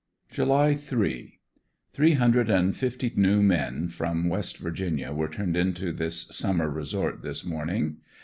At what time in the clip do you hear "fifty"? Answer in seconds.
2.75-3.13